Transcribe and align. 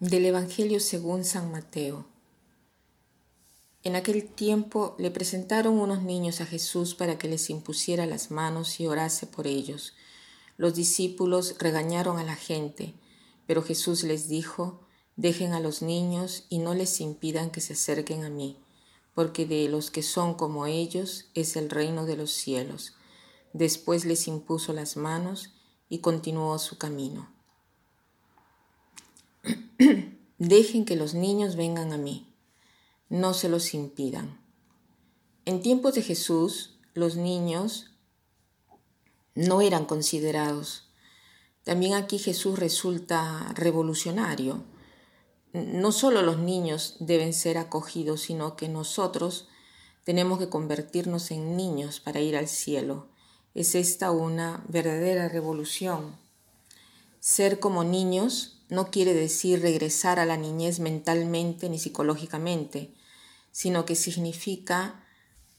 Del 0.00 0.26
Evangelio 0.26 0.78
según 0.78 1.24
San 1.24 1.50
Mateo. 1.50 2.04
En 3.82 3.96
aquel 3.96 4.26
tiempo 4.28 4.94
le 4.98 5.10
presentaron 5.10 5.78
unos 5.78 6.02
niños 6.02 6.42
a 6.42 6.44
Jesús 6.44 6.94
para 6.94 7.16
que 7.16 7.28
les 7.28 7.48
impusiera 7.48 8.04
las 8.04 8.30
manos 8.30 8.78
y 8.78 8.86
orase 8.86 9.26
por 9.26 9.46
ellos. 9.46 9.94
Los 10.58 10.74
discípulos 10.74 11.54
regañaron 11.58 12.18
a 12.18 12.24
la 12.24 12.36
gente, 12.36 12.92
pero 13.46 13.62
Jesús 13.62 14.04
les 14.04 14.28
dijo, 14.28 14.82
dejen 15.16 15.54
a 15.54 15.60
los 15.60 15.80
niños 15.80 16.44
y 16.50 16.58
no 16.58 16.74
les 16.74 17.00
impidan 17.00 17.48
que 17.48 17.62
se 17.62 17.72
acerquen 17.72 18.24
a 18.24 18.28
mí, 18.28 18.58
porque 19.14 19.46
de 19.46 19.66
los 19.70 19.90
que 19.90 20.02
son 20.02 20.34
como 20.34 20.66
ellos 20.66 21.30
es 21.32 21.56
el 21.56 21.70
reino 21.70 22.04
de 22.04 22.18
los 22.18 22.32
cielos. 22.32 22.92
Después 23.54 24.04
les 24.04 24.28
impuso 24.28 24.74
las 24.74 24.98
manos 24.98 25.54
y 25.88 26.00
continuó 26.00 26.58
su 26.58 26.76
camino. 26.76 27.34
Dejen 30.38 30.84
que 30.84 30.96
los 30.96 31.14
niños 31.14 31.56
vengan 31.56 31.92
a 31.92 31.98
mí, 31.98 32.32
no 33.08 33.34
se 33.34 33.48
los 33.48 33.74
impidan. 33.74 34.40
En 35.44 35.62
tiempos 35.62 35.94
de 35.94 36.02
Jesús, 36.02 36.78
los 36.94 37.16
niños 37.16 37.92
no 39.34 39.60
eran 39.60 39.84
considerados. 39.84 40.88
También 41.62 41.94
aquí 41.94 42.18
Jesús 42.18 42.58
resulta 42.58 43.52
revolucionario. 43.54 44.64
No 45.52 45.92
solo 45.92 46.22
los 46.22 46.38
niños 46.38 46.96
deben 47.00 47.34
ser 47.34 47.58
acogidos, 47.58 48.22
sino 48.22 48.56
que 48.56 48.68
nosotros 48.68 49.48
tenemos 50.04 50.38
que 50.38 50.48
convertirnos 50.48 51.30
en 51.30 51.56
niños 51.56 52.00
para 52.00 52.20
ir 52.20 52.36
al 52.36 52.48
cielo. 52.48 53.08
Es 53.54 53.74
esta 53.74 54.10
una 54.10 54.64
verdadera 54.68 55.28
revolución. 55.28 56.16
Ser 57.26 57.58
como 57.58 57.82
niños 57.82 58.62
no 58.68 58.92
quiere 58.92 59.12
decir 59.12 59.60
regresar 59.60 60.20
a 60.20 60.26
la 60.26 60.36
niñez 60.36 60.78
mentalmente 60.78 61.68
ni 61.68 61.80
psicológicamente, 61.80 62.94
sino 63.50 63.84
que 63.84 63.96
significa 63.96 65.04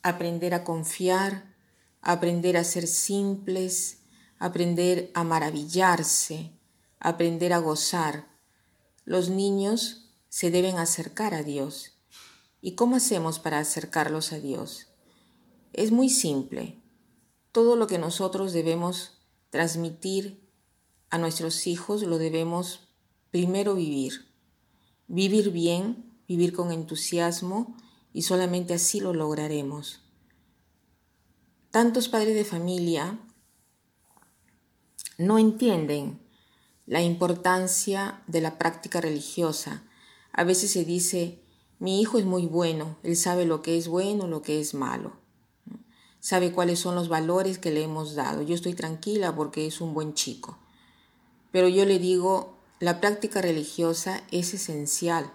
aprender 0.00 0.54
a 0.54 0.62
confiar, 0.62 1.56
aprender 2.02 2.56
a 2.56 2.62
ser 2.62 2.86
simples, 2.86 4.02
aprender 4.38 5.10
a 5.14 5.24
maravillarse, 5.24 6.52
aprender 7.00 7.52
a 7.52 7.58
gozar. 7.58 8.28
Los 9.04 9.28
niños 9.28 10.12
se 10.28 10.52
deben 10.52 10.78
acercar 10.78 11.34
a 11.34 11.42
Dios. 11.42 11.98
¿Y 12.60 12.76
cómo 12.76 12.94
hacemos 12.94 13.40
para 13.40 13.58
acercarlos 13.58 14.32
a 14.32 14.38
Dios? 14.38 14.92
Es 15.72 15.90
muy 15.90 16.10
simple. 16.10 16.80
Todo 17.50 17.74
lo 17.74 17.88
que 17.88 17.98
nosotros 17.98 18.52
debemos 18.52 19.18
transmitir 19.50 20.45
a 21.10 21.18
nuestros 21.18 21.66
hijos 21.66 22.02
lo 22.02 22.18
debemos 22.18 22.86
Primero 23.36 23.74
vivir. 23.74 24.24
Vivir 25.08 25.50
bien, 25.50 26.18
vivir 26.26 26.54
con 26.54 26.72
entusiasmo 26.72 27.76
y 28.14 28.22
solamente 28.22 28.72
así 28.72 28.98
lo 28.98 29.12
lograremos. 29.12 30.00
Tantos 31.70 32.08
padres 32.08 32.34
de 32.34 32.46
familia 32.46 33.18
no 35.18 35.38
entienden 35.38 36.18
la 36.86 37.02
importancia 37.02 38.22
de 38.26 38.40
la 38.40 38.56
práctica 38.56 39.02
religiosa. 39.02 39.82
A 40.32 40.44
veces 40.44 40.70
se 40.70 40.86
dice, 40.86 41.42
mi 41.78 42.00
hijo 42.00 42.18
es 42.18 42.24
muy 42.24 42.46
bueno, 42.46 42.96
él 43.02 43.16
sabe 43.16 43.44
lo 43.44 43.60
que 43.60 43.76
es 43.76 43.86
bueno, 43.86 44.28
lo 44.28 44.40
que 44.40 44.60
es 44.60 44.72
malo. 44.72 45.12
Sabe 46.20 46.52
cuáles 46.52 46.78
son 46.78 46.94
los 46.94 47.08
valores 47.08 47.58
que 47.58 47.70
le 47.70 47.82
hemos 47.82 48.14
dado. 48.14 48.40
Yo 48.40 48.54
estoy 48.54 48.72
tranquila 48.72 49.36
porque 49.36 49.66
es 49.66 49.82
un 49.82 49.92
buen 49.92 50.14
chico. 50.14 50.58
Pero 51.56 51.68
yo 51.68 51.86
le 51.86 51.98
digo, 51.98 52.58
la 52.80 53.00
práctica 53.00 53.40
religiosa 53.40 54.22
es 54.30 54.52
esencial, 54.52 55.32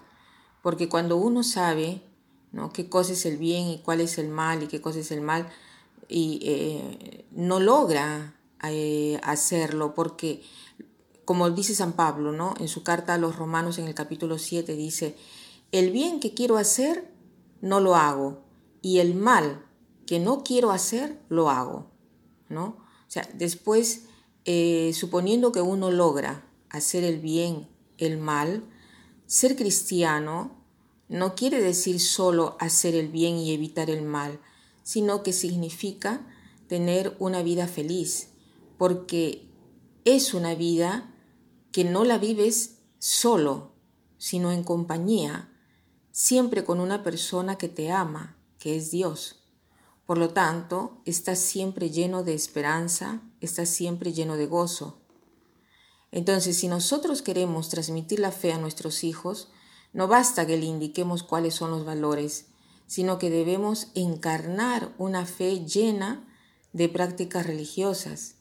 porque 0.61 0.87
cuando 0.87 1.17
uno 1.17 1.41
sabe 1.41 2.03
¿no? 2.51 2.71
qué 2.71 2.89
cosa 2.89 3.13
es 3.13 3.25
el 3.25 3.37
bien 3.37 3.69
y 3.69 3.79
cuál 3.79 4.01
es 4.01 4.19
el 4.19 4.27
mal 4.27 4.61
y 4.61 4.67
qué 4.67 4.81
cosa 4.81 4.99
es 4.99 5.09
el 5.09 5.21
mal, 5.21 5.49
y 6.07 6.39
eh, 6.43 7.25
no 7.31 7.59
logra 7.59 8.35
eh, 8.61 9.19
hacerlo, 9.23 9.95
porque 9.95 10.43
como 11.25 11.49
dice 11.49 11.73
San 11.73 11.93
Pablo, 11.93 12.31
¿no? 12.31 12.53
en 12.59 12.67
su 12.67 12.83
carta 12.83 13.15
a 13.15 13.17
los 13.17 13.35
romanos 13.35 13.79
en 13.79 13.87
el 13.87 13.95
capítulo 13.95 14.37
7 14.37 14.75
dice, 14.75 15.17
el 15.71 15.89
bien 15.89 16.19
que 16.19 16.35
quiero 16.35 16.57
hacer, 16.57 17.11
no 17.61 17.79
lo 17.79 17.95
hago, 17.95 18.43
y 18.83 18.99
el 18.99 19.15
mal 19.15 19.65
que 20.05 20.19
no 20.19 20.43
quiero 20.43 20.69
hacer, 20.69 21.19
lo 21.29 21.49
hago. 21.49 21.87
¿no? 22.47 22.65
O 22.65 23.07
sea, 23.07 23.27
después, 23.33 24.03
eh, 24.45 24.91
suponiendo 24.93 25.51
que 25.51 25.61
uno 25.61 25.91
logra 25.91 26.45
hacer 26.69 27.03
el 27.03 27.19
bien, 27.19 27.67
el 27.97 28.17
mal, 28.17 28.63
ser 29.25 29.55
cristiano 29.55 30.61
no 31.09 31.35
quiere 31.35 31.61
decir 31.61 31.99
solo 31.99 32.55
hacer 32.59 32.95
el 32.95 33.09
bien 33.09 33.35
y 33.35 33.53
evitar 33.53 33.89
el 33.89 34.01
mal, 34.01 34.39
sino 34.83 35.23
que 35.23 35.33
significa 35.33 36.25
tener 36.67 37.15
una 37.19 37.43
vida 37.43 37.67
feliz, 37.67 38.29
porque 38.77 39.45
es 40.05 40.33
una 40.33 40.55
vida 40.55 41.13
que 41.71 41.83
no 41.83 42.05
la 42.05 42.17
vives 42.17 42.79
solo, 42.97 43.73
sino 44.17 44.51
en 44.51 44.63
compañía, 44.63 45.49
siempre 46.11 46.63
con 46.63 46.79
una 46.79 47.03
persona 47.03 47.57
que 47.57 47.67
te 47.67 47.91
ama, 47.91 48.37
que 48.57 48.77
es 48.77 48.89
Dios. 48.91 49.40
Por 50.11 50.17
lo 50.17 50.31
tanto, 50.31 51.01
estás 51.05 51.39
siempre 51.39 51.89
lleno 51.89 52.25
de 52.25 52.33
esperanza, 52.33 53.21
estás 53.39 53.69
siempre 53.69 54.11
lleno 54.11 54.35
de 54.35 54.45
gozo. 54.45 54.99
Entonces, 56.11 56.57
si 56.57 56.67
nosotros 56.67 57.21
queremos 57.21 57.69
transmitir 57.69 58.19
la 58.19 58.33
fe 58.33 58.51
a 58.51 58.57
nuestros 58.57 59.05
hijos, 59.05 59.53
no 59.93 60.09
basta 60.09 60.45
que 60.45 60.57
le 60.57 60.65
indiquemos 60.65 61.23
cuáles 61.23 61.53
son 61.53 61.71
los 61.71 61.85
valores, 61.85 62.47
sino 62.87 63.19
que 63.19 63.29
debemos 63.29 63.87
encarnar 63.95 64.93
una 64.97 65.25
fe 65.25 65.63
llena 65.63 66.27
de 66.73 66.89
prácticas 66.89 67.47
religiosas. 67.47 68.35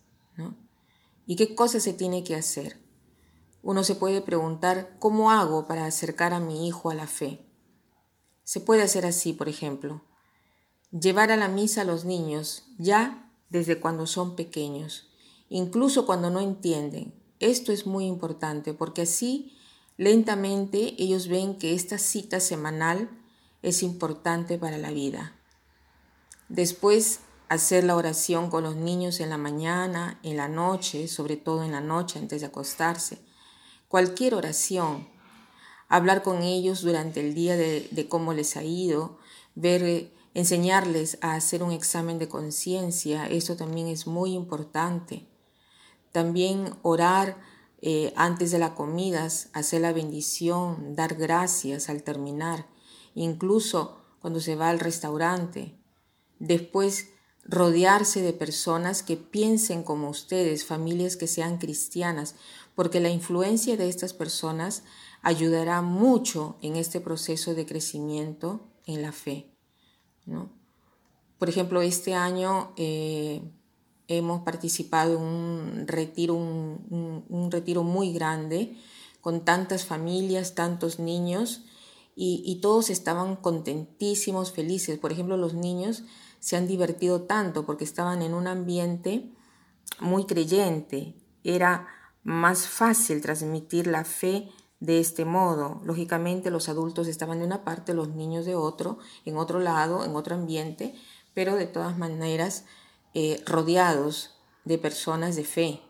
¿Y 1.24 1.36
qué 1.36 1.54
cosas 1.54 1.84
se 1.84 1.92
tiene 1.92 2.24
que 2.24 2.34
hacer? 2.34 2.80
Uno 3.62 3.84
se 3.84 3.94
puede 3.94 4.22
preguntar, 4.22 4.96
¿cómo 4.98 5.30
hago 5.30 5.68
para 5.68 5.86
acercar 5.86 6.34
a 6.34 6.40
mi 6.40 6.66
hijo 6.66 6.90
a 6.90 6.96
la 6.96 7.06
fe? 7.06 7.46
Se 8.42 8.58
puede 8.58 8.82
hacer 8.82 9.06
así, 9.06 9.32
por 9.32 9.48
ejemplo, 9.48 10.02
llevar 10.92 11.30
a 11.30 11.36
la 11.36 11.48
misa 11.48 11.82
a 11.82 11.84
los 11.84 12.04
niños 12.04 12.64
ya 12.78 13.30
desde 13.48 13.80
cuando 13.80 14.06
son 14.06 14.36
pequeños, 14.36 15.10
incluso 15.48 16.06
cuando 16.06 16.30
no 16.30 16.40
entienden, 16.40 17.14
esto 17.38 17.72
es 17.72 17.86
muy 17.86 18.06
importante 18.06 18.74
porque 18.74 19.02
así 19.02 19.56
lentamente 19.96 20.94
ellos 20.98 21.28
ven 21.28 21.56
que 21.56 21.74
esta 21.74 21.98
cita 21.98 22.40
semanal 22.40 23.10
es 23.62 23.82
importante 23.82 24.58
para 24.58 24.78
la 24.78 24.90
vida. 24.90 25.34
Después, 26.48 27.20
hacer 27.48 27.84
la 27.84 27.96
oración 27.96 28.48
con 28.48 28.62
los 28.62 28.76
niños 28.76 29.20
en 29.20 29.30
la 29.30 29.36
mañana, 29.36 30.18
en 30.22 30.36
la 30.36 30.48
noche, 30.48 31.08
sobre 31.08 31.36
todo 31.36 31.64
en 31.64 31.72
la 31.72 31.80
noche 31.80 32.18
antes 32.18 32.40
de 32.40 32.46
acostarse. 32.46 33.18
Cualquier 33.88 34.34
oración. 34.34 35.08
Hablar 35.88 36.22
con 36.22 36.42
ellos 36.42 36.82
durante 36.82 37.20
el 37.20 37.34
día 37.34 37.56
de, 37.56 37.88
de 37.90 38.08
cómo 38.08 38.32
les 38.32 38.56
ha 38.56 38.62
ido, 38.62 39.18
ver, 39.56 40.12
enseñarles 40.34 41.18
a 41.20 41.34
hacer 41.34 41.62
un 41.62 41.72
examen 41.72 42.18
de 42.18 42.28
conciencia. 42.28 43.26
Eso 43.26 43.56
también 43.56 43.88
es 43.88 44.06
muy 44.06 44.34
importante. 44.34 45.26
También 46.12 46.74
orar 46.82 47.38
eh, 47.82 48.12
antes 48.16 48.50
de 48.50 48.58
la 48.58 48.74
comida, 48.74 49.26
hacer 49.52 49.80
la 49.80 49.92
bendición, 49.92 50.94
dar 50.94 51.14
gracias 51.14 51.88
al 51.88 52.02
terminar, 52.02 52.66
incluso 53.14 54.02
cuando 54.20 54.40
se 54.40 54.54
va 54.54 54.68
al 54.68 54.80
restaurante. 54.80 55.78
Después, 56.38 57.08
rodearse 57.44 58.20
de 58.20 58.32
personas 58.32 59.02
que 59.02 59.16
piensen 59.16 59.82
como 59.82 60.10
ustedes, 60.10 60.64
familias 60.64 61.16
que 61.16 61.26
sean 61.26 61.58
cristianas, 61.58 62.34
porque 62.74 63.00
la 63.00 63.10
influencia 63.10 63.76
de 63.76 63.88
estas 63.88 64.12
personas 64.12 64.82
ayudará 65.22 65.80
mucho 65.80 66.56
en 66.62 66.76
este 66.76 67.00
proceso 67.00 67.54
de 67.54 67.66
crecimiento 67.66 68.68
en 68.86 69.02
la 69.02 69.12
fe. 69.12 69.50
Por 71.38 71.48
ejemplo, 71.48 71.80
este 71.80 72.14
año 72.14 72.72
eh, 72.76 73.42
hemos 74.08 74.42
participado 74.42 75.16
en 75.16 75.22
un 75.22 75.84
retiro, 75.86 76.34
un, 76.34 77.48
retiro 77.50 77.82
muy 77.82 78.12
grande 78.12 78.76
con 79.20 79.44
tantas 79.44 79.84
familias, 79.84 80.54
tantos 80.54 80.98
niños 80.98 81.62
y, 82.16 82.58
todos 82.60 82.90
estaban 82.90 83.36
contentísimos, 83.36 84.52
felices. 84.52 84.98
Por 84.98 85.12
ejemplo, 85.12 85.38
los 85.38 85.54
niños 85.54 86.02
se 86.38 86.56
han 86.56 86.66
divertido 86.66 87.22
tanto 87.22 87.64
porque 87.64 87.84
estaban 87.84 88.20
en 88.20 88.34
un 88.34 88.46
ambiente 88.46 89.30
muy 90.00 90.26
creyente. 90.26 91.14
Era 91.44 91.86
más 92.22 92.66
fácil 92.66 93.22
transmitir 93.22 93.86
la 93.86 94.04
fe 94.04 94.50
de 94.80 94.98
este 94.98 95.24
modo. 95.24 95.80
Lógicamente 95.84 96.50
los 96.50 96.68
adultos 96.68 97.06
estaban 97.06 97.38
de 97.38 97.44
una 97.44 97.64
parte, 97.64 97.94
los 97.94 98.08
niños 98.08 98.46
de 98.46 98.56
otro, 98.56 98.98
en 99.24 99.36
otro 99.36 99.60
lado, 99.60 100.04
en 100.04 100.16
otro 100.16 100.34
ambiente, 100.34 100.94
pero 101.34 101.54
de 101.54 101.66
todas 101.66 101.96
maneras 101.96 102.64
eh, 103.14 103.42
rodeados 103.46 104.36
de 104.64 104.78
personas 104.78 105.36
de 105.36 105.44
fe. 105.44 105.80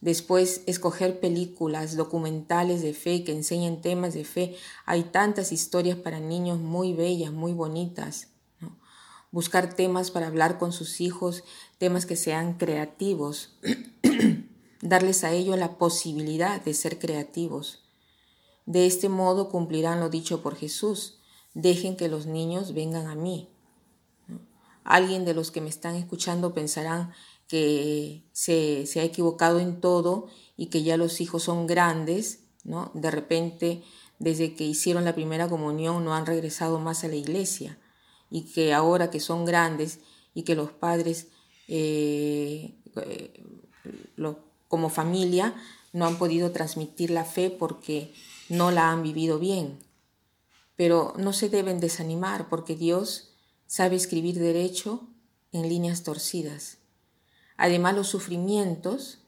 Después, 0.00 0.62
escoger 0.66 1.18
películas, 1.18 1.96
documentales 1.96 2.82
de 2.82 2.94
fe 2.94 3.24
que 3.24 3.32
enseñen 3.32 3.80
temas 3.80 4.14
de 4.14 4.24
fe. 4.24 4.56
Hay 4.86 5.04
tantas 5.04 5.50
historias 5.50 5.96
para 5.96 6.20
niños 6.20 6.60
muy 6.60 6.92
bellas, 6.92 7.32
muy 7.32 7.52
bonitas. 7.52 8.28
Buscar 9.32 9.74
temas 9.74 10.10
para 10.10 10.28
hablar 10.28 10.58
con 10.58 10.72
sus 10.72 11.00
hijos, 11.00 11.42
temas 11.78 12.06
que 12.06 12.16
sean 12.16 12.54
creativos. 12.54 13.58
Darles 14.80 15.24
a 15.24 15.32
ellos 15.32 15.58
la 15.58 15.78
posibilidad 15.78 16.62
de 16.62 16.74
ser 16.74 16.98
creativos. 16.98 17.84
De 18.66 18.86
este 18.86 19.08
modo 19.08 19.48
cumplirán 19.48 20.00
lo 20.00 20.08
dicho 20.08 20.42
por 20.42 20.56
Jesús. 20.56 21.18
Dejen 21.54 21.96
que 21.96 22.08
los 22.08 22.26
niños 22.26 22.74
vengan 22.74 23.06
a 23.06 23.14
mí. 23.14 23.48
Alguien 24.84 25.24
de 25.24 25.34
los 25.34 25.50
que 25.50 25.60
me 25.60 25.68
están 25.68 25.96
escuchando 25.96 26.54
pensarán, 26.54 27.12
que 27.48 28.24
se, 28.32 28.86
ha 28.96 29.04
equivocado 29.04 29.58
en 29.58 29.80
todo 29.80 30.28
y 30.56 30.66
que 30.66 30.82
ya 30.82 30.96
los 30.96 31.20
hijos 31.20 31.44
son 31.44 31.66
grandes, 31.66 32.44
¿no? 32.62 32.90
De 32.94 33.10
repente, 33.10 33.82
desde 34.18 34.54
que 34.54 34.64
hicieron 34.64 35.04
la 35.04 35.14
primera 35.14 35.48
comunión, 35.48 36.04
no 36.04 36.14
han 36.14 36.26
regresado 36.26 36.78
más 36.78 37.04
a 37.04 37.08
la 37.08 37.16
iglesia 37.16 37.78
y 38.30 38.52
que 38.52 38.74
ahora 38.74 39.10
que 39.10 39.20
son 39.20 39.46
grandes 39.46 40.00
y 40.34 40.42
que 40.42 40.54
los 40.54 40.70
padres 40.70 41.28
eh, 41.68 42.74
eh, 42.96 43.44
como 44.68 44.90
familia 44.90 45.54
no 45.92 46.06
han 46.06 46.18
podido 46.18 46.52
transmitir 46.52 47.10
la 47.10 47.24
fe 47.24 47.50
porque 47.50 48.12
no 48.48 48.70
la 48.70 48.90
han 48.90 49.02
vivido 49.02 49.38
bien. 49.38 49.78
Pero 50.76 51.14
no 51.16 51.32
se 51.32 51.48
deben 51.48 51.80
desanimar 51.80 52.48
porque 52.48 52.76
Dios 52.76 53.34
sabe 53.66 53.96
escribir 53.96 54.38
derecho 54.38 55.08
en 55.52 55.68
líneas 55.68 56.02
torcidas. 56.02 56.78
Además, 57.56 57.96
los 57.96 58.08
sufrimientos 58.08 59.18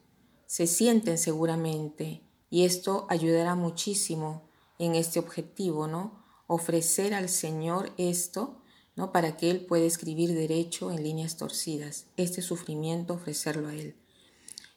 se 0.46 0.66
sienten 0.66 1.18
seguramente 1.18 2.22
y 2.48 2.64
esto 2.64 3.06
ayudará 3.08 3.54
muchísimo 3.54 4.48
en 4.78 4.94
este 4.94 5.18
objetivo, 5.18 5.86
¿no? 5.86 6.24
Ofrecer 6.46 7.14
al 7.14 7.28
Señor 7.28 7.92
esto, 7.96 8.62
¿no? 8.96 9.12
Para 9.12 9.36
que 9.36 9.50
Él 9.50 9.64
pueda 9.66 9.84
escribir 9.84 10.34
derecho 10.34 10.90
en 10.90 11.02
líneas 11.02 11.36
torcidas. 11.36 12.06
Este 12.16 12.42
sufrimiento, 12.42 13.14
ofrecerlo 13.14 13.68
a 13.68 13.74
Él. 13.74 13.96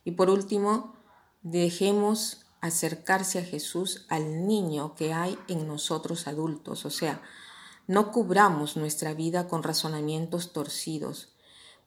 Y 0.03 0.11
por 0.11 0.29
último, 0.29 0.95
dejemos 1.41 2.45
acercarse 2.61 3.39
a 3.39 3.43
Jesús 3.43 4.05
al 4.09 4.47
niño 4.47 4.95
que 4.95 5.13
hay 5.13 5.37
en 5.47 5.67
nosotros 5.67 6.27
adultos. 6.27 6.85
O 6.85 6.89
sea, 6.89 7.21
no 7.87 8.11
cubramos 8.11 8.77
nuestra 8.77 9.13
vida 9.13 9.47
con 9.47 9.63
razonamientos 9.63 10.53
torcidos, 10.53 11.33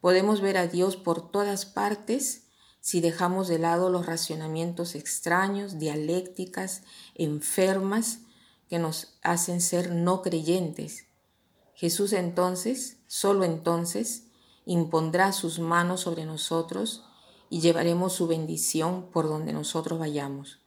Podemos 0.01 0.41
ver 0.41 0.57
a 0.57 0.67
Dios 0.67 0.97
por 0.97 1.31
todas 1.31 1.67
partes 1.67 2.45
si 2.81 3.01
dejamos 3.01 3.49
de 3.49 3.59
lado 3.59 3.91
los 3.91 4.07
racionamientos 4.07 4.95
extraños, 4.95 5.79
dialécticas, 5.79 6.83
enfermas, 7.15 8.21
que 8.69 8.79
nos 8.79 9.19
hacen 9.23 9.61
ser 9.61 9.93
no 9.93 10.23
creyentes. 10.23 11.07
Jesús 11.75 12.13
entonces, 12.13 12.99
solo 13.07 13.45
entonces, 13.45 14.25
impondrá 14.65 15.33
sus 15.33 15.59
manos 15.59 16.03
sobre 16.03 16.25
nosotros 16.25 17.05
y 17.51 17.61
llevaremos 17.61 18.13
su 18.13 18.27
bendición 18.27 19.11
por 19.11 19.29
donde 19.29 19.53
nosotros 19.53 19.99
vayamos. 19.99 20.61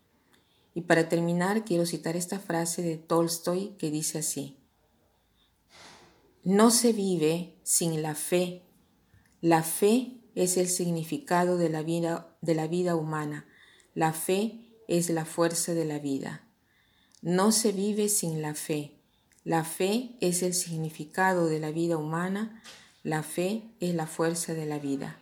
Y 0.73 0.81
para 0.81 1.09
terminar, 1.09 1.65
quiero 1.65 1.85
citar 1.85 2.15
esta 2.15 2.39
frase 2.39 2.81
de 2.81 2.97
Tolstoy 2.97 3.75
que 3.77 3.91
dice 3.91 4.19
así, 4.19 4.57
No 6.43 6.71
se 6.71 6.93
vive 6.93 7.59
sin 7.63 8.01
la 8.01 8.15
fe 8.15 8.63
la 9.41 9.63
fe 9.63 10.19
es 10.35 10.57
el 10.57 10.67
significado 10.67 11.57
de 11.57 11.69
la 11.69 11.81
vida, 11.81 12.35
de 12.41 12.55
la 12.55 12.67
vida 12.67 12.95
humana. 12.95 13.47
La 13.93 14.11
fe 14.11 14.75
es 14.89 15.09
la 15.09 15.23
fuerza 15.23 15.73
de 15.73 15.85
la 15.85 15.99
vida. 15.99 16.45
No 17.21 17.53
se 17.53 17.71
vive 17.71 18.09
sin 18.09 18.41
la 18.41 18.53
fe. 18.53 18.99
La 19.45 19.63
fe 19.63 20.17
es 20.19 20.43
el 20.43 20.53
significado 20.53 21.47
de 21.47 21.59
la 21.59 21.71
vida 21.71 21.95
humana. 21.95 22.61
La 23.01 23.23
fe 23.23 23.63
es 23.79 23.95
la 23.95 24.07
fuerza 24.07 24.53
de 24.53 24.65
la 24.65 24.77
vida. 24.77 25.21